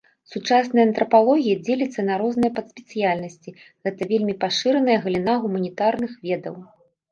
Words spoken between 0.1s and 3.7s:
Сучасная антрапалогія дзеліцца на розныя падспецыяльнасці,